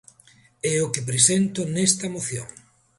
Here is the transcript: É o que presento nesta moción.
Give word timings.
É 0.73 0.75
o 0.85 0.91
que 0.93 1.05
presento 1.09 1.61
nesta 1.73 2.07
moción. 2.15 2.47